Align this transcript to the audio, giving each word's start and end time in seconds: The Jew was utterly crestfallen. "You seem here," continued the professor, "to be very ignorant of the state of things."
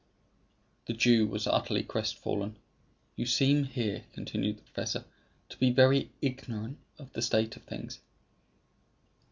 The 0.87 0.93
Jew 0.93 1.27
was 1.27 1.45
utterly 1.45 1.83
crestfallen. 1.83 2.55
"You 3.15 3.27
seem 3.27 3.65
here," 3.65 4.05
continued 4.13 4.57
the 4.57 4.63
professor, 4.63 5.05
"to 5.49 5.57
be 5.59 5.69
very 5.69 6.09
ignorant 6.23 6.79
of 6.97 7.13
the 7.13 7.21
state 7.21 7.55
of 7.55 7.61
things." 7.65 7.99